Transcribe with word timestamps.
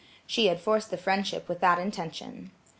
She 0.25 0.47
had 0.47 0.59
forced 0.59 0.89
the 0.89 0.97
friendship 0.97 1.47
with 1.47 1.59
that 1.59 1.77
intention. 1.77 2.49